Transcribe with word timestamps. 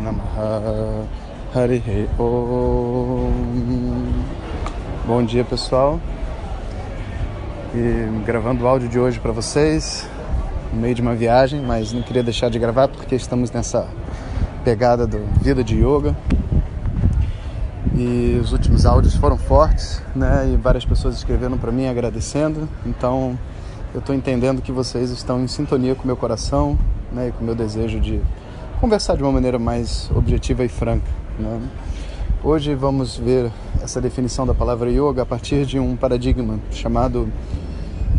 Namaha 0.00 1.04
Harihi 1.52 2.08
Om 2.16 3.32
Bom 5.04 5.24
dia 5.24 5.42
pessoal. 5.42 5.98
E 7.74 8.24
gravando 8.24 8.62
o 8.64 8.68
áudio 8.68 8.88
de 8.88 8.98
hoje 8.98 9.18
para 9.18 9.32
vocês 9.32 10.08
no 10.72 10.80
meio 10.80 10.94
de 10.94 11.02
uma 11.02 11.14
viagem, 11.14 11.60
mas 11.60 11.92
não 11.92 12.02
queria 12.02 12.22
deixar 12.22 12.48
de 12.48 12.58
gravar 12.58 12.86
porque 12.86 13.16
estamos 13.16 13.50
nessa 13.50 13.88
pegada 14.64 15.06
do 15.08 15.18
vida 15.42 15.64
de 15.64 15.74
yoga. 15.74 16.14
E 17.96 18.38
os 18.40 18.52
últimos 18.52 18.86
áudios 18.86 19.16
foram 19.16 19.36
fortes, 19.36 20.00
né? 20.14 20.50
E 20.54 20.56
várias 20.56 20.84
pessoas 20.84 21.16
escreveram 21.16 21.58
para 21.58 21.72
mim 21.72 21.88
agradecendo, 21.88 22.68
então 22.86 23.36
eu 23.92 23.98
estou 23.98 24.14
entendendo 24.14 24.62
que 24.62 24.70
vocês 24.70 25.10
estão 25.10 25.42
em 25.42 25.48
sintonia 25.48 25.96
com 25.96 26.04
o 26.04 26.06
meu 26.06 26.16
coração 26.16 26.78
né, 27.12 27.28
e 27.28 27.32
com 27.32 27.42
o 27.42 27.44
meu 27.44 27.54
desejo 27.54 28.00
de 28.00 28.20
conversar 28.84 29.16
de 29.16 29.22
uma 29.22 29.32
maneira 29.32 29.58
mais 29.58 30.10
objetiva 30.14 30.62
e 30.62 30.68
franca. 30.68 31.10
Né? 31.38 31.58
Hoje 32.42 32.74
vamos 32.74 33.16
ver 33.16 33.50
essa 33.82 33.98
definição 33.98 34.46
da 34.46 34.52
palavra 34.52 34.90
yoga 34.90 35.22
a 35.22 35.24
partir 35.24 35.64
de 35.64 35.78
um 35.78 35.96
paradigma 35.96 36.60
chamado 36.70 37.32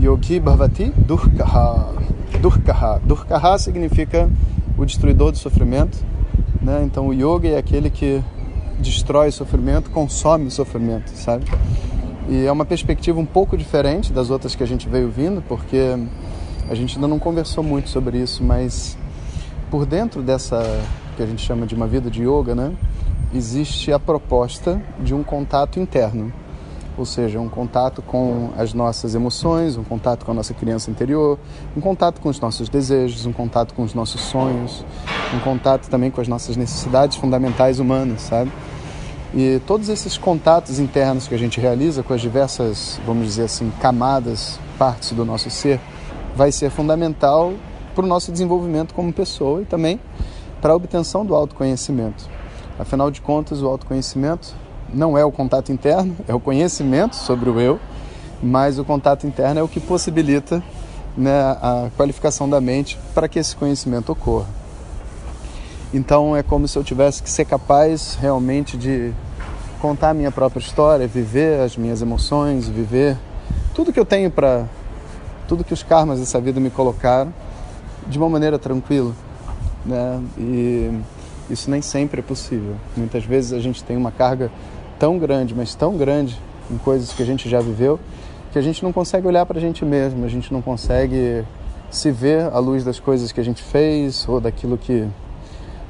Yogi 0.01 0.39
Bhavati 0.39 0.91
Durkaha. 0.97 1.93
Durkaha. 2.41 2.99
Durkaha 3.05 3.59
significa 3.59 4.27
o 4.75 4.83
destruidor 4.83 5.31
do 5.31 5.37
sofrimento. 5.37 6.03
Né? 6.59 6.81
Então 6.83 7.09
o 7.09 7.13
yoga 7.13 7.47
é 7.47 7.59
aquele 7.59 7.91
que 7.91 8.23
destrói 8.79 9.27
o 9.27 9.31
sofrimento, 9.31 9.91
consome 9.91 10.47
o 10.47 10.51
sofrimento, 10.51 11.11
sabe? 11.11 11.45
E 12.27 12.43
é 12.43 12.51
uma 12.51 12.65
perspectiva 12.65 13.19
um 13.19 13.25
pouco 13.25 13.55
diferente 13.55 14.11
das 14.11 14.31
outras 14.31 14.55
que 14.55 14.63
a 14.63 14.67
gente 14.67 14.89
veio 14.89 15.11
vindo, 15.11 15.43
porque 15.47 15.95
a 16.67 16.73
gente 16.73 16.95
ainda 16.95 17.07
não 17.07 17.19
conversou 17.19 17.63
muito 17.63 17.87
sobre 17.87 18.17
isso, 18.17 18.43
mas 18.43 18.97
por 19.69 19.85
dentro 19.85 20.21
dessa 20.21 20.61
que 21.15 21.23
a 21.23 21.25
gente 21.25 21.41
chama 21.41 21.65
de 21.65 21.73
uma 21.73 21.87
vida 21.87 22.09
de 22.09 22.23
yoga, 22.23 22.53
né, 22.53 22.73
existe 23.33 23.91
a 23.91 23.99
proposta 23.99 24.81
de 24.99 25.13
um 25.13 25.23
contato 25.23 25.79
interno, 25.79 26.31
ou 26.97 27.05
seja, 27.05 27.39
um 27.39 27.49
contato 27.49 28.01
com 28.01 28.51
as 28.57 28.73
nossas 28.73 29.15
emoções, 29.15 29.77
um 29.77 29.83
contato 29.83 30.25
com 30.25 30.31
a 30.31 30.33
nossa 30.33 30.53
criança 30.53 30.89
interior, 30.89 31.37
um 31.75 31.81
contato 31.81 32.21
com 32.21 32.29
os 32.29 32.39
nossos 32.39 32.69
desejos, 32.69 33.25
um 33.25 33.33
contato 33.33 33.73
com 33.73 33.83
os 33.83 33.93
nossos 33.93 34.21
sonhos, 34.21 34.85
um 35.33 35.39
contato 35.39 35.89
também 35.89 36.09
com 36.09 36.21
as 36.21 36.27
nossas 36.27 36.55
necessidades 36.55 37.17
fundamentais 37.17 37.79
humanas, 37.79 38.21
sabe? 38.21 38.51
E 39.33 39.59
todos 39.67 39.89
esses 39.89 40.17
contatos 40.17 40.79
internos 40.79 41.27
que 41.27 41.35
a 41.35 41.37
gente 41.37 41.59
realiza 41.59 42.01
com 42.01 42.13
as 42.13 42.21
diversas, 42.21 42.99
vamos 43.05 43.25
dizer 43.25 43.43
assim, 43.43 43.69
camadas, 43.81 44.57
partes 44.79 45.11
do 45.11 45.25
nosso 45.25 45.49
ser, 45.49 45.79
vai 46.35 46.51
ser 46.53 46.69
fundamental 46.69 47.53
para 47.95 48.03
o 48.03 48.07
nosso 48.07 48.31
desenvolvimento 48.31 48.93
como 48.93 49.11
pessoa 49.11 49.61
e 49.61 49.65
também 49.65 49.99
para 50.61 50.73
a 50.73 50.75
obtenção 50.75 51.25
do 51.25 51.33
autoconhecimento. 51.33 52.29
Afinal 52.77 53.09
de 53.09 53.21
contas, 53.21 53.61
o 53.61 53.67
autoconhecimento 53.67 54.53
não 54.93 55.17
é 55.17 55.23
o 55.23 55.31
contato 55.31 55.71
interno, 55.71 56.15
é 56.27 56.33
o 56.35 56.39
conhecimento 56.39 57.15
sobre 57.15 57.49
o 57.49 57.59
eu, 57.59 57.79
mas 58.43 58.77
o 58.77 58.83
contato 58.83 59.25
interno 59.25 59.61
é 59.61 59.63
o 59.63 59.67
que 59.67 59.79
possibilita 59.79 60.61
né, 61.17 61.31
a 61.31 61.89
qualificação 61.95 62.49
da 62.49 62.59
mente 62.59 62.99
para 63.13 63.27
que 63.27 63.39
esse 63.39 63.55
conhecimento 63.55 64.11
ocorra. 64.11 64.47
Então 65.93 66.35
é 66.35 66.43
como 66.43 66.67
se 66.67 66.77
eu 66.77 66.83
tivesse 66.83 67.23
que 67.23 67.29
ser 67.29 67.45
capaz 67.45 68.17
realmente 68.19 68.75
de 68.77 69.13
contar 69.79 70.09
a 70.09 70.13
minha 70.13 70.31
própria 70.31 70.59
história, 70.59 71.07
viver 71.07 71.61
as 71.61 71.77
minhas 71.77 72.01
emoções, 72.01 72.67
viver 72.67 73.17
tudo 73.73 73.93
que 73.93 73.99
eu 73.99 74.05
tenho 74.05 74.29
para 74.29 74.65
tudo 75.47 75.63
que 75.63 75.73
os 75.73 75.83
karmas 75.83 76.19
dessa 76.19 76.41
vida 76.41 76.59
me 76.59 76.69
colocaram 76.69 77.31
de 78.07 78.17
uma 78.17 78.29
maneira 78.29 78.59
tranquila, 78.59 79.13
né? 79.85 80.21
E 80.37 80.91
isso 81.49 81.69
nem 81.69 81.81
sempre 81.81 82.19
é 82.19 82.23
possível. 82.23 82.75
Muitas 82.95 83.23
vezes 83.23 83.53
a 83.53 83.59
gente 83.59 83.83
tem 83.83 83.97
uma 83.97 84.11
carga 84.11 84.51
tão 84.99 85.17
grande, 85.17 85.53
mas 85.53 85.75
tão 85.75 85.97
grande 85.97 86.39
em 86.71 86.77
coisas 86.77 87.11
que 87.13 87.21
a 87.21 87.25
gente 87.25 87.49
já 87.49 87.59
viveu, 87.59 87.99
que 88.51 88.59
a 88.59 88.61
gente 88.61 88.83
não 88.83 88.91
consegue 88.91 89.27
olhar 89.27 89.45
para 89.45 89.57
a 89.57 89.61
gente 89.61 89.83
mesmo, 89.83 90.25
a 90.25 90.29
gente 90.29 90.51
não 90.51 90.61
consegue 90.61 91.43
se 91.91 92.11
ver 92.11 92.51
à 92.51 92.59
luz 92.59 92.83
das 92.83 92.99
coisas 92.99 93.31
que 93.31 93.39
a 93.39 93.43
gente 93.43 93.61
fez 93.61 94.27
ou 94.27 94.39
daquilo 94.39 94.77
que 94.77 95.07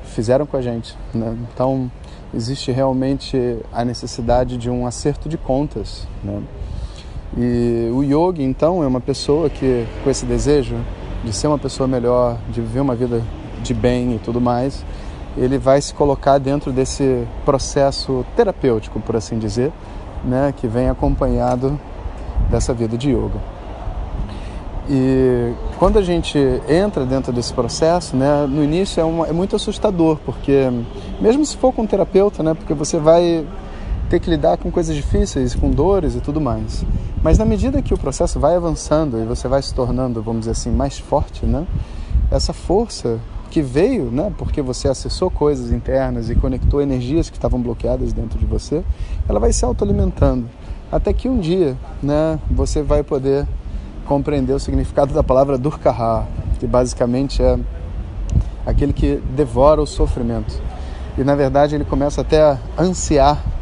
fizeram 0.03 0.45
com 0.45 0.57
a 0.57 0.61
gente. 0.61 0.95
Né? 1.13 1.35
Então, 1.53 1.89
existe 2.33 2.71
realmente 2.71 3.57
a 3.71 3.85
necessidade 3.85 4.57
de 4.57 4.69
um 4.69 4.85
acerto 4.85 5.29
de 5.29 5.37
contas. 5.37 6.07
Né? 6.23 6.41
E 7.37 7.89
o 7.93 8.03
yogi, 8.03 8.43
então, 8.43 8.83
é 8.83 8.87
uma 8.87 9.01
pessoa 9.01 9.49
que, 9.49 9.85
com 10.03 10.09
esse 10.09 10.25
desejo 10.25 10.75
de 11.25 11.33
ser 11.33 11.47
uma 11.47 11.57
pessoa 11.57 11.87
melhor, 11.87 12.37
de 12.49 12.61
viver 12.61 12.79
uma 12.79 12.95
vida 12.95 13.21
de 13.61 13.73
bem 13.73 14.15
e 14.15 14.19
tudo 14.19 14.39
mais, 14.39 14.85
ele 15.35 15.57
vai 15.57 15.81
se 15.81 15.93
colocar 15.93 16.37
dentro 16.37 16.71
desse 16.71 17.27
processo 17.43 18.25
terapêutico, 18.35 18.99
por 18.99 19.15
assim 19.15 19.37
dizer, 19.37 19.71
né, 20.23 20.53
que 20.55 20.67
vem 20.67 20.87
acompanhado 20.87 21.77
dessa 22.49 22.73
vida 22.73 22.97
de 22.97 23.09
yoga. 23.09 23.39
E 24.87 25.51
quando 25.79 25.97
a 25.97 26.01
gente 26.03 26.37
entra 26.69 27.05
dentro 27.05 27.33
desse 27.33 27.51
processo, 27.51 28.15
né, 28.15 28.45
no 28.47 28.63
início 28.63 29.01
é, 29.01 29.03
uma, 29.03 29.27
é 29.27 29.33
muito 29.33 29.55
assustador, 29.55 30.17
porque 30.23 30.69
mesmo 31.19 31.43
se 31.43 31.57
for 31.57 31.73
com 31.73 31.81
um 31.81 31.87
terapeuta, 31.87 32.43
né, 32.43 32.53
porque 32.53 32.73
você 32.73 32.97
vai 32.99 33.45
ter 34.09 34.19
que 34.19 34.29
lidar 34.29 34.57
com 34.57 34.71
coisas 34.71 34.95
difíceis, 34.95 35.55
com 35.55 35.69
dores 35.69 36.15
e 36.15 36.21
tudo 36.21 36.39
mais. 36.39 36.85
Mas 37.23 37.37
na 37.37 37.45
medida 37.45 37.81
que 37.81 37.93
o 37.93 37.97
processo 37.97 38.39
vai 38.39 38.55
avançando 38.55 39.17
e 39.19 39.25
você 39.25 39.47
vai 39.47 39.61
se 39.61 39.73
tornando, 39.73 40.21
vamos 40.21 40.41
dizer 40.41 40.51
assim, 40.51 40.71
mais 40.71 40.99
forte, 40.99 41.45
né, 41.45 41.65
essa 42.29 42.53
força 42.53 43.19
que 43.49 43.61
veio, 43.61 44.11
né, 44.11 44.31
porque 44.37 44.61
você 44.61 44.87
acessou 44.87 45.31
coisas 45.31 45.71
internas 45.71 46.29
e 46.29 46.35
conectou 46.35 46.81
energias 46.81 47.29
que 47.29 47.37
estavam 47.37 47.61
bloqueadas 47.61 48.13
dentro 48.13 48.37
de 48.37 48.45
você, 48.45 48.83
ela 49.27 49.39
vai 49.39 49.53
se 49.53 49.65
autoalimentando 49.65 50.47
até 50.91 51.11
que 51.11 51.27
um 51.27 51.39
dia, 51.39 51.75
né, 52.01 52.39
você 52.49 52.81
vai 52.81 53.03
poder 53.03 53.47
compreender 54.05 54.53
o 54.53 54.59
significado 54.59 55.13
da 55.13 55.23
palavra 55.23 55.57
Durkaha, 55.57 56.27
que 56.59 56.67
basicamente 56.67 57.41
é 57.41 57.59
aquele 58.65 58.93
que 58.93 59.21
devora 59.35 59.81
o 59.81 59.87
sofrimento. 59.87 60.61
E 61.17 61.23
na 61.23 61.35
verdade 61.35 61.75
ele 61.75 61.85
começa 61.85 62.21
até 62.21 62.41
a 62.41 62.59
ansiar 62.77 63.54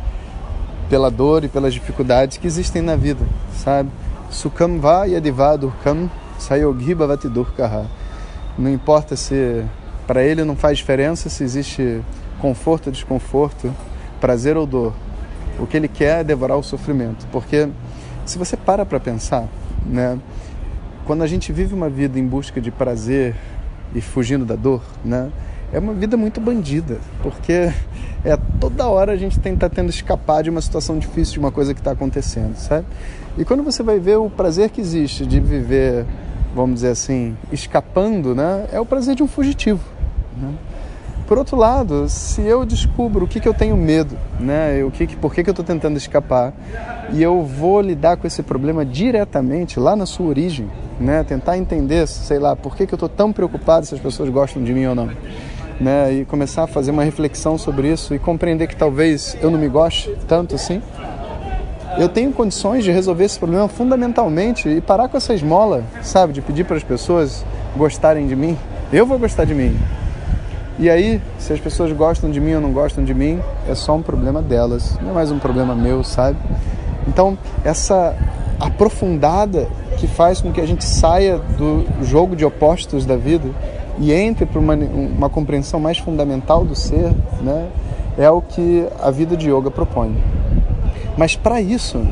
pela 0.93 1.09
dor 1.09 1.43
e 1.43 1.47
pelas 1.47 1.73
dificuldades 1.73 2.37
que 2.37 2.45
existem 2.45 2.79
na 2.79 2.95
vida, 2.95 3.25
sabe? 3.55 3.89
Sukham 4.29 4.77
va 4.77 5.05
yadiva 5.05 5.57
durkam 5.57 6.07
sayogi 6.37 6.93
bhavati 6.93 7.27
durkaha. 7.27 7.87
Não 8.59 8.71
importa 8.71 9.15
se 9.15 9.65
para 10.05 10.23
ele 10.23 10.43
não 10.43 10.55
faz 10.55 10.77
diferença 10.77 11.31
se 11.31 11.43
existe 11.43 11.99
conforto 12.39 12.87
ou 12.87 12.91
desconforto, 12.91 13.73
prazer 14.21 14.55
ou 14.55 14.67
dor. 14.67 14.93
O 15.57 15.65
que 15.65 15.77
ele 15.77 15.87
quer 15.87 16.19
é 16.19 16.23
devorar 16.23 16.59
o 16.59 16.63
sofrimento, 16.63 17.25
porque 17.31 17.67
se 18.23 18.37
você 18.37 18.55
para 18.55 18.85
para 18.85 18.99
pensar, 18.99 19.47
né? 19.87 20.19
Quando 21.07 21.23
a 21.23 21.27
gente 21.27 21.51
vive 21.51 21.73
uma 21.73 21.89
vida 21.89 22.19
em 22.19 22.27
busca 22.27 22.61
de 22.61 22.69
prazer 22.69 23.35
e 23.95 23.99
fugindo 23.99 24.45
da 24.45 24.55
dor, 24.55 24.83
né? 25.03 25.31
É 25.71 25.79
uma 25.79 25.93
vida 25.93 26.15
muito 26.15 26.39
bandida, 26.39 26.99
porque 27.23 27.73
é 28.25 28.37
toda 28.59 28.87
hora 28.87 29.11
a 29.11 29.15
gente 29.15 29.37
estar 29.37 29.55
tá 29.57 29.69
tendo 29.69 29.89
escapar 29.89 30.43
de 30.43 30.49
uma 30.49 30.61
situação 30.61 30.97
difícil, 30.97 31.33
de 31.33 31.39
uma 31.39 31.51
coisa 31.51 31.73
que 31.73 31.79
está 31.79 31.91
acontecendo, 31.91 32.55
sabe? 32.55 32.85
E 33.37 33.43
quando 33.43 33.63
você 33.63 33.83
vai 33.83 33.99
ver 33.99 34.17
o 34.17 34.29
prazer 34.29 34.69
que 34.69 34.79
existe 34.79 35.25
de 35.25 35.39
viver, 35.39 36.05
vamos 36.55 36.75
dizer 36.75 36.89
assim, 36.89 37.35
escapando, 37.51 38.33
né? 38.33 38.67
É 38.71 38.79
o 38.79 38.85
prazer 38.85 39.15
de 39.15 39.23
um 39.23 39.27
fugitivo, 39.27 39.83
né? 40.37 40.53
Por 41.27 41.37
outro 41.37 41.55
lado, 41.55 42.09
se 42.09 42.41
eu 42.41 42.65
descubro 42.65 43.23
o 43.25 43.27
que, 43.27 43.39
que 43.39 43.47
eu 43.47 43.53
tenho 43.53 43.77
medo, 43.77 44.17
né, 44.39 44.83
o 44.83 44.91
que, 44.91 45.07
que, 45.07 45.15
por 45.15 45.33
que, 45.33 45.41
que 45.41 45.49
eu 45.49 45.53
estou 45.53 45.65
tentando 45.65 45.95
escapar, 45.95 46.53
e 47.13 47.23
eu 47.23 47.41
vou 47.43 47.79
lidar 47.79 48.17
com 48.17 48.27
esse 48.27 48.43
problema 48.43 48.85
diretamente 48.85 49.79
lá 49.79 49.95
na 49.95 50.05
sua 50.05 50.27
origem, 50.27 50.69
né, 50.99 51.23
tentar 51.23 51.57
entender, 51.57 52.07
sei 52.07 52.39
lá, 52.39 52.57
por 52.57 52.75
que, 52.75 52.85
que 52.85 52.93
eu 52.93 52.97
estou 52.97 53.07
tão 53.07 53.31
preocupado 53.31 53.85
se 53.85 53.95
as 53.95 54.01
pessoas 54.01 54.29
gostam 54.29 54.61
de 54.61 54.73
mim 54.73 54.85
ou 54.85 54.93
não, 54.93 55.09
né, 55.79 56.13
e 56.13 56.25
começar 56.25 56.63
a 56.63 56.67
fazer 56.67 56.91
uma 56.91 57.03
reflexão 57.03 57.57
sobre 57.57 57.91
isso 57.91 58.13
e 58.13 58.19
compreender 58.19 58.67
que 58.67 58.75
talvez 58.75 59.37
eu 59.41 59.49
não 59.51 59.59
me 59.59 59.67
goste 59.67 60.15
tanto 60.27 60.55
assim, 60.55 60.81
eu 61.97 62.09
tenho 62.09 62.31
condições 62.31 62.83
de 62.83 62.91
resolver 62.91 63.25
esse 63.25 63.37
problema 63.37 63.67
fundamentalmente 63.67 64.67
e 64.67 64.81
parar 64.81 65.07
com 65.07 65.17
essa 65.17 65.33
esmola, 65.33 65.83
sabe, 66.01 66.33
de 66.33 66.41
pedir 66.41 66.63
para 66.63 66.75
as 66.75 66.83
pessoas 66.83 67.45
gostarem 67.75 68.25
de 68.25 68.35
mim. 68.35 68.57
Eu 68.91 69.05
vou 69.05 69.19
gostar 69.19 69.45
de 69.45 69.53
mim. 69.53 69.77
E 70.79 70.89
aí, 70.89 71.21
se 71.37 71.53
as 71.53 71.59
pessoas 71.59 71.91
gostam 71.91 72.31
de 72.31 72.39
mim 72.39 72.55
ou 72.55 72.61
não 72.61 72.71
gostam 72.71 73.03
de 73.03 73.13
mim, 73.13 73.39
é 73.69 73.75
só 73.75 73.95
um 73.95 74.01
problema 74.01 74.41
delas, 74.41 74.97
não 75.01 75.11
é 75.11 75.13
mais 75.13 75.31
um 75.31 75.37
problema 75.37 75.75
meu, 75.75 76.03
sabe? 76.03 76.37
Então, 77.07 77.37
essa 77.63 78.15
aprofundada 78.59 79.67
que 79.97 80.07
faz 80.07 80.41
com 80.41 80.51
que 80.51 80.59
a 80.59 80.65
gente 80.65 80.83
saia 80.83 81.37
do 81.37 81.85
jogo 82.03 82.35
de 82.35 82.43
opostos 82.43 83.05
da 83.05 83.15
vida 83.15 83.49
e 83.99 84.11
entre 84.11 84.45
para 84.45 84.59
uma, 84.59 84.75
uma 84.75 85.29
compreensão 85.29 85.79
mais 85.79 85.97
fundamental 85.97 86.65
do 86.65 86.75
ser, 86.75 87.11
né? 87.41 87.67
É 88.17 88.29
o 88.29 88.41
que 88.41 88.85
a 89.01 89.09
vida 89.09 89.35
de 89.35 89.49
yoga 89.49 89.71
propõe. 89.71 90.15
Mas 91.17 91.35
para 91.35 91.61
isso, 91.61 92.05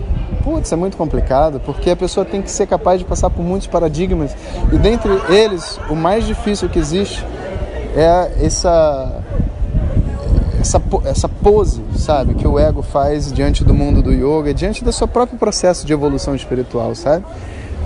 putz, 0.44 0.72
é 0.72 0.75
muito 0.75 0.98
complicado, 0.98 1.60
porque 1.63 1.89
a 1.89 1.95
pessoa 1.95 2.25
tem 2.25 2.42
que 2.42 2.51
ser 2.51 2.68
capaz 2.68 3.00
de 3.00 3.06
passar 3.06 3.30
por 3.30 3.44
muitos 3.44 3.68
paradigmas 3.68 4.36
e 4.72 4.78
dentre 4.78 5.12
eles, 5.30 5.80
o 5.89 5.95
mais 5.95 6.25
difícil 6.25 6.69
que 6.69 6.80
existe 6.80 7.25
é 7.95 8.45
essa 8.45 9.22
essa, 10.62 10.81
essa 11.06 11.28
pose, 11.28 11.81
sabe, 11.95 12.36
que 12.36 12.48
o 12.48 12.57
ego 12.57 12.81
faz 12.83 13.33
diante 13.33 13.63
do 13.63 13.74
mundo 13.74 14.01
do 14.01 14.12
yoga, 14.13 14.54
diante 14.54 14.83
do 14.83 14.92
seu 14.92 15.07
próprio 15.07 15.38
processo 15.38 15.86
de 15.86 15.92
evolução 15.92 16.36
espiritual, 16.36 16.94
sabe? 16.94 17.25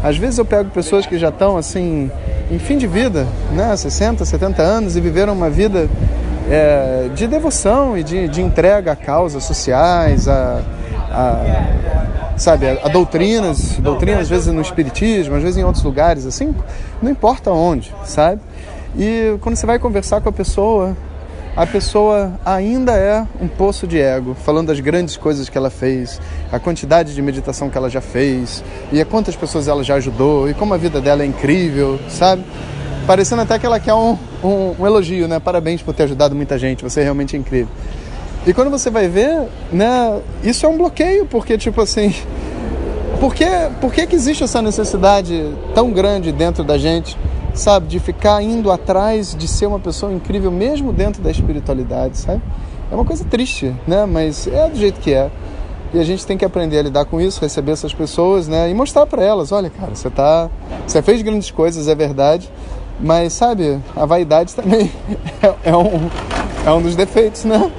Às 0.03 0.17
vezes 0.17 0.37
eu 0.37 0.45
pego 0.45 0.69
pessoas 0.69 1.05
que 1.05 1.17
já 1.17 1.29
estão 1.29 1.57
assim 1.57 2.11
em 2.51 2.59
fim 2.59 2.77
de 2.77 2.87
vida, 2.87 3.25
né, 3.51 3.75
60, 3.75 4.23
70 4.23 4.61
anos 4.61 4.95
e 4.95 5.01
viveram 5.01 5.33
uma 5.33 5.49
vida 5.49 5.89
é, 6.49 7.09
de 7.13 7.27
devoção 7.27 7.97
e 7.97 8.03
de, 8.03 8.27
de 8.27 8.41
entrega 8.41 8.91
a 8.91 8.95
causas 8.95 9.43
sociais, 9.43 10.27
a, 10.27 10.61
a 11.11 12.37
sabe, 12.37 12.67
a, 12.67 12.85
a, 12.85 12.89
doutrinas, 12.89 13.77
doutrinas 13.79 14.23
às 14.23 14.29
vezes 14.29 14.53
no 14.53 14.61
espiritismo, 14.61 15.35
às 15.35 15.41
vezes 15.41 15.57
em 15.57 15.63
outros 15.63 15.83
lugares, 15.83 16.25
assim, 16.25 16.53
não 17.01 17.09
importa 17.09 17.51
onde, 17.51 17.93
sabe? 18.03 18.41
E 18.97 19.37
quando 19.41 19.55
você 19.55 19.65
vai 19.65 19.79
conversar 19.79 20.21
com 20.21 20.29
a 20.29 20.31
pessoa, 20.31 20.95
a 21.55 21.65
pessoa 21.65 22.33
ainda 22.45 22.97
é 22.97 23.25
um 23.39 23.47
poço 23.47 23.87
de 23.87 23.99
ego, 23.99 24.35
falando 24.35 24.67
das 24.67 24.79
grandes 24.79 25.15
coisas 25.15 25.47
que 25.47 25.57
ela 25.57 25.69
fez, 25.69 26.19
a 26.51 26.59
quantidade 26.59 27.15
de 27.15 27.21
meditação 27.21 27.69
que 27.69 27.77
ela 27.77 27.89
já 27.89 28.01
fez, 28.01 28.61
e 28.91 28.99
a 28.99 29.05
quantas 29.05 29.35
pessoas 29.35 29.67
ela 29.67 29.83
já 29.83 29.95
ajudou, 29.95 30.49
e 30.49 30.53
como 30.53 30.73
a 30.73 30.77
vida 30.77 30.99
dela 30.99 31.23
é 31.23 31.25
incrível, 31.25 31.97
sabe? 32.09 32.43
Parecendo 33.07 33.43
até 33.43 33.57
que 33.57 33.65
ela 33.65 33.79
quer 33.79 33.93
um, 33.93 34.17
um, 34.43 34.75
um 34.79 34.85
elogio, 34.85 35.27
né? 35.27 35.39
Parabéns 35.39 35.81
por 35.81 35.93
ter 35.93 36.03
ajudado 36.03 36.35
muita 36.35 36.59
gente, 36.59 36.83
você 36.83 36.99
é 36.99 37.03
realmente 37.03 37.37
incrível. 37.37 37.71
E 38.45 38.53
quando 38.53 38.69
você 38.69 38.89
vai 38.89 39.07
ver, 39.07 39.47
né, 39.71 40.19
isso 40.43 40.65
é 40.65 40.69
um 40.69 40.77
bloqueio, 40.77 41.25
porque 41.25 41.57
tipo 41.57 41.81
assim, 41.81 42.13
por 43.19 43.33
que, 43.33 43.45
por 43.79 43.93
que, 43.93 44.05
que 44.05 44.15
existe 44.15 44.43
essa 44.43 44.61
necessidade 44.61 45.55
tão 45.73 45.89
grande 45.91 46.31
dentro 46.31 46.63
da 46.63 46.77
gente, 46.77 47.17
sabe, 47.55 47.87
de 47.87 47.99
ficar 47.99 48.41
indo 48.43 48.71
atrás 48.71 49.35
de 49.35 49.47
ser 49.47 49.65
uma 49.65 49.79
pessoa 49.79 50.13
incrível 50.13 50.51
mesmo 50.51 50.93
dentro 50.93 51.21
da 51.21 51.31
espiritualidade, 51.31 52.17
sabe? 52.17 52.41
É 52.91 52.95
uma 52.95 53.05
coisa 53.05 53.23
triste, 53.25 53.73
né? 53.87 54.05
Mas 54.05 54.47
é 54.47 54.69
do 54.69 54.75
jeito 54.77 54.99
que 54.99 55.13
é. 55.13 55.31
E 55.93 55.99
a 55.99 56.03
gente 56.03 56.25
tem 56.25 56.37
que 56.37 56.43
aprender 56.43 56.77
a 56.79 56.83
lidar 56.83 57.05
com 57.05 57.19
isso, 57.21 57.41
receber 57.41 57.71
essas 57.71 57.93
pessoas, 57.93 58.47
né? 58.47 58.69
E 58.69 58.73
mostrar 58.73 59.05
para 59.05 59.23
elas, 59.23 59.51
olha, 59.51 59.69
cara, 59.69 59.95
você 59.95 60.09
tá, 60.09 60.49
você 60.85 61.01
fez 61.01 61.21
grandes 61.21 61.49
coisas, 61.49 61.87
é 61.87 61.95
verdade, 61.95 62.51
mas 62.99 63.33
sabe, 63.33 63.79
a 63.95 64.05
vaidade 64.05 64.53
também 64.53 64.91
é, 65.41 65.71
é 65.71 65.75
um 65.75 66.09
é 66.65 66.71
um 66.71 66.81
dos 66.81 66.95
defeitos, 66.95 67.45
né? 67.45 67.71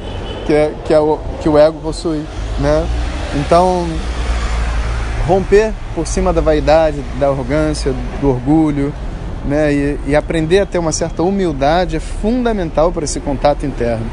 que 0.47 0.53
é, 0.53 0.73
que 0.85 0.95
é 0.95 1.01
o 1.01 1.19
que 1.43 1.49
o 1.49 1.59
ego 1.59 1.79
possui, 1.81 2.25
né? 2.61 2.87
Então, 3.35 3.85
romper 5.27 5.73
por 5.95 6.07
cima 6.07 6.33
da 6.33 6.41
vaidade, 6.41 7.03
da 7.19 7.27
arrogância, 7.27 7.93
do 8.21 8.31
orgulho, 8.31 8.95
né? 9.47 9.73
E, 9.73 9.99
e 10.09 10.17
aprender 10.17 10.61
a 10.61 10.67
ter 10.67 10.79
uma 10.79 10.93
certa 10.93 11.23
humildade 11.23 11.97
é 11.97 12.01
fundamental 12.01 12.93
para 12.93 13.05
esse 13.05 13.21
contato 13.21 13.65
interno. 13.65 14.07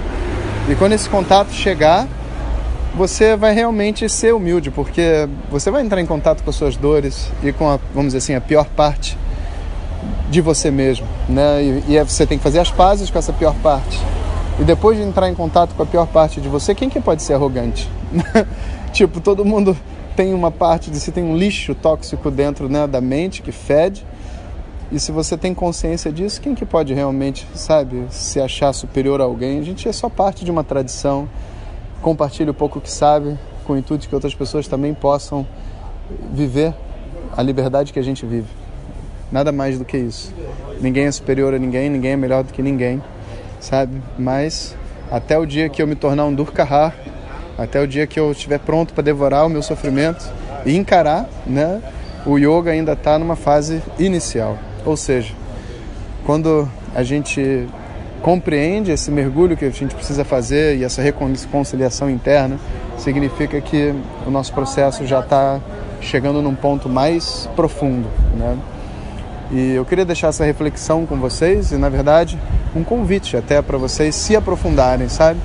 E 0.69 0.75
quando 0.75 0.93
esse 0.93 1.09
contato 1.09 1.51
chegar, 1.51 2.07
você 2.95 3.35
vai 3.35 3.53
realmente 3.53 4.07
ser 4.07 4.33
humilde, 4.33 4.69
porque 4.69 5.27
você 5.49 5.71
vai 5.71 5.81
entrar 5.81 5.99
em 5.99 6.05
contato 6.05 6.43
com 6.43 6.49
as 6.49 6.55
suas 6.55 6.77
dores 6.77 7.29
e 7.43 7.51
com, 7.51 7.69
a, 7.69 7.79
vamos 7.93 8.13
dizer 8.13 8.19
assim, 8.19 8.35
a 8.35 8.41
pior 8.41 8.65
parte 8.65 9.17
de 10.29 10.41
você 10.41 10.69
mesmo, 10.69 11.07
né? 11.27 11.63
E, 11.63 11.93
e 11.93 12.03
você 12.03 12.25
tem 12.25 12.37
que 12.37 12.43
fazer 12.43 12.59
as 12.59 12.71
pazes 12.71 13.09
com 13.09 13.17
essa 13.17 13.33
pior 13.33 13.55
parte. 13.55 13.99
E 14.59 14.63
depois 14.63 14.97
de 14.97 15.03
entrar 15.03 15.29
em 15.29 15.33
contato 15.33 15.73
com 15.75 15.81
a 15.81 15.85
pior 15.85 16.05
parte 16.07 16.39
de 16.39 16.47
você, 16.47 16.75
quem 16.75 16.89
que 16.89 16.99
pode 16.99 17.23
ser 17.23 17.33
arrogante? 17.33 17.89
tipo, 18.93 19.19
todo 19.19 19.43
mundo 19.43 19.75
tem 20.15 20.33
uma 20.33 20.51
parte 20.51 20.91
de 20.91 20.99
si, 20.99 21.11
tem 21.11 21.23
um 21.23 21.35
lixo 21.35 21.73
tóxico 21.73 22.29
dentro 22.29 22.69
né, 22.69 22.85
da 22.85 23.01
mente 23.01 23.41
que 23.41 23.51
fede. 23.51 24.05
E 24.93 24.99
se 24.99 25.11
você 25.11 25.35
tem 25.35 25.53
consciência 25.53 26.11
disso, 26.11 26.39
quem 26.39 26.55
que 26.55 26.65
pode 26.65 26.93
realmente, 26.93 27.47
sabe, 27.55 28.05
se 28.11 28.39
achar 28.39 28.71
superior 28.71 29.19
a 29.19 29.25
alguém? 29.25 29.59
A 29.59 29.63
gente 29.63 29.89
é 29.89 29.91
só 29.91 30.07
parte 30.07 30.45
de 30.45 30.51
uma 30.51 30.63
tradição, 30.63 31.27
compartilha 32.01 32.51
o 32.51 32.53
pouco 32.53 32.79
que 32.79 32.91
sabe, 32.91 33.37
com 33.65 33.73
o 33.73 33.77
intuito 33.77 34.03
de 34.03 34.07
que 34.07 34.15
outras 34.15 34.35
pessoas 34.35 34.67
também 34.67 34.93
possam 34.93 35.45
viver 36.31 36.73
a 37.35 37.41
liberdade 37.41 37.91
que 37.91 37.99
a 37.99 38.03
gente 38.03 38.25
vive. 38.25 38.47
Nada 39.31 39.51
mais 39.51 39.79
do 39.79 39.83
que 39.83 39.97
isso. 39.97 40.31
Ninguém 40.79 41.05
é 41.05 41.11
superior 41.11 41.53
a 41.53 41.57
ninguém, 41.57 41.89
ninguém 41.89 42.11
é 42.11 42.17
melhor 42.17 42.43
do 42.43 42.53
que 42.53 42.61
ninguém 42.61 43.01
sabe? 43.63 44.01
Mas 44.17 44.75
até 45.09 45.37
o 45.37 45.45
dia 45.45 45.69
que 45.69 45.81
eu 45.81 45.87
me 45.87 45.95
tornar 45.95 46.25
um 46.25 46.33
Durkahar, 46.33 46.93
até 47.57 47.81
o 47.81 47.87
dia 47.87 48.05
que 48.05 48.19
eu 48.19 48.31
estiver 48.31 48.59
pronto 48.59 48.93
para 48.93 49.03
devorar 49.03 49.45
o 49.45 49.49
meu 49.49 49.63
sofrimento 49.63 50.25
e 50.65 50.75
encarar, 50.75 51.29
né? 51.45 51.81
O 52.25 52.37
yoga 52.37 52.71
ainda 52.71 52.93
está 52.93 53.17
numa 53.17 53.35
fase 53.35 53.81
inicial. 53.97 54.57
Ou 54.85 54.97
seja, 54.97 55.33
quando 56.25 56.67
a 56.93 57.03
gente 57.03 57.67
compreende 58.21 58.91
esse 58.91 59.11
mergulho 59.11 59.57
que 59.57 59.65
a 59.65 59.69
gente 59.69 59.93
precisa 59.93 60.23
fazer 60.23 60.77
e 60.77 60.83
essa 60.83 61.01
reconciliação 61.01 62.09
interna, 62.09 62.57
significa 62.97 63.59
que 63.59 63.93
o 64.25 64.31
nosso 64.31 64.53
processo 64.53 65.05
já 65.05 65.19
está 65.19 65.59
chegando 65.99 66.41
num 66.41 66.55
ponto 66.55 66.87
mais 66.87 67.49
profundo, 67.55 68.07
né? 68.37 68.57
E 69.51 69.73
eu 69.73 69.85
queria 69.85 70.05
deixar 70.05 70.29
essa 70.29 70.43
reflexão 70.43 71.05
com 71.05 71.17
vocês 71.17 71.71
e, 71.71 71.77
na 71.77 71.89
verdade, 71.89 72.39
um 72.75 72.83
convite 72.83 73.37
até 73.37 73.61
para 73.61 73.77
vocês 73.77 74.15
se 74.15 74.35
aprofundarem, 74.35 75.07
sabe? 75.09 75.39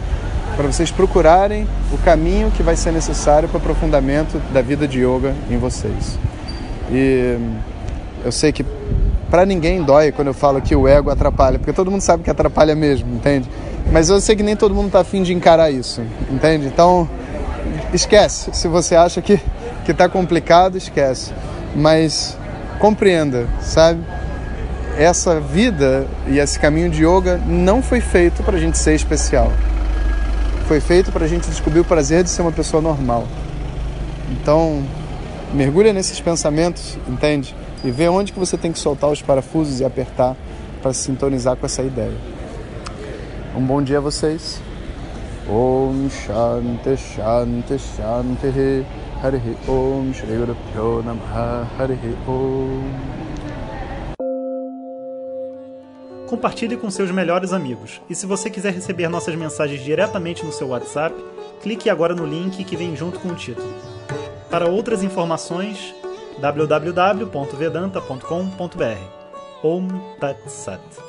Para 0.56 0.66
vocês 0.66 0.90
procurarem 0.90 1.66
o 1.92 1.98
caminho 1.98 2.50
que 2.50 2.62
vai 2.62 2.74
ser 2.74 2.92
necessário 2.92 3.48
para 3.48 3.58
o 3.58 3.60
aprofundamento 3.60 4.40
da 4.52 4.62
vida 4.62 4.88
de 4.88 5.00
yoga 5.00 5.34
em 5.50 5.58
vocês. 5.58 6.18
E 6.90 7.36
eu 8.24 8.32
sei 8.32 8.50
que 8.50 8.64
para 9.30 9.44
ninguém 9.44 9.82
dói 9.82 10.12
quando 10.12 10.28
eu 10.28 10.34
falo 10.34 10.60
que 10.60 10.74
o 10.74 10.88
ego 10.88 11.10
atrapalha, 11.10 11.58
porque 11.58 11.72
todo 11.72 11.90
mundo 11.90 12.00
sabe 12.00 12.22
que 12.22 12.30
atrapalha 12.30 12.74
mesmo, 12.74 13.14
entende? 13.14 13.48
Mas 13.92 14.08
eu 14.08 14.20
sei 14.20 14.36
que 14.36 14.42
nem 14.42 14.56
todo 14.56 14.74
mundo 14.74 14.86
está 14.86 15.00
afim 15.00 15.22
de 15.22 15.32
encarar 15.32 15.70
isso, 15.70 16.02
entende? 16.30 16.66
Então, 16.66 17.08
esquece. 17.92 18.50
Se 18.52 18.68
você 18.68 18.94
acha 18.94 19.20
que 19.22 19.40
está 19.88 20.08
complicado, 20.08 20.76
esquece. 20.76 21.32
Mas 21.74 22.36
compreenda, 22.78 23.46
sabe? 23.60 24.00
Essa 24.96 25.40
vida 25.40 26.06
e 26.26 26.38
esse 26.38 26.58
caminho 26.58 26.90
de 26.90 27.04
yoga 27.04 27.40
não 27.46 27.82
foi 27.82 28.00
feito 28.00 28.42
para 28.42 28.56
a 28.56 28.60
gente 28.60 28.76
ser 28.76 28.94
especial. 28.94 29.52
Foi 30.66 30.80
feito 30.80 31.12
para 31.12 31.24
a 31.24 31.28
gente 31.28 31.48
descobrir 31.48 31.80
o 31.80 31.84
prazer 31.84 32.24
de 32.24 32.30
ser 32.30 32.42
uma 32.42 32.52
pessoa 32.52 32.82
normal. 32.82 33.26
Então, 34.30 34.82
mergulha 35.54 35.92
nesses 35.92 36.20
pensamentos, 36.20 36.98
entende? 37.08 37.54
E 37.84 37.90
vê 37.90 38.08
onde 38.08 38.32
que 38.32 38.38
você 38.38 38.56
tem 38.56 38.72
que 38.72 38.78
soltar 38.78 39.10
os 39.10 39.22
parafusos 39.22 39.80
e 39.80 39.84
apertar 39.84 40.36
para 40.82 40.92
se 40.92 41.04
sintonizar 41.04 41.56
com 41.56 41.66
essa 41.66 41.82
ideia. 41.82 42.16
Um 43.56 43.64
bom 43.64 43.82
dia 43.82 43.98
a 43.98 44.00
vocês. 44.00 44.60
Om 45.48 46.10
Shanti 46.10 46.96
Shanti 46.96 47.78
Shanti 47.78 48.86
Om 49.66 50.12
Shri 50.12 50.36
Guru 50.36 50.54
Pyo 50.72 51.02
Namaha 51.02 51.66
Om 52.26 53.18
Compartilhe 56.28 56.76
com 56.76 56.90
seus 56.90 57.10
melhores 57.10 57.54
amigos. 57.54 58.02
E 58.10 58.14
se 58.14 58.26
você 58.26 58.50
quiser 58.50 58.74
receber 58.74 59.08
nossas 59.08 59.34
mensagens 59.34 59.82
diretamente 59.82 60.44
no 60.44 60.52
seu 60.52 60.68
WhatsApp, 60.68 61.16
clique 61.62 61.88
agora 61.88 62.14
no 62.14 62.26
link 62.26 62.62
que 62.62 62.76
vem 62.76 62.94
junto 62.94 63.18
com 63.18 63.28
o 63.28 63.34
título. 63.34 63.72
Para 64.50 64.68
outras 64.68 65.02
informações, 65.02 65.94
www.vedanta.com.br. 66.40 68.98
Om 69.62 69.88
Tat 70.20 70.36
Sat. 70.46 71.02